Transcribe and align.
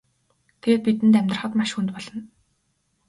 Тэгээд 0.61 0.83
бидэнд 0.85 1.15
амьдрахад 1.19 1.53
маш 1.57 1.69
хүнд 1.73 1.89
болно. 1.93 2.19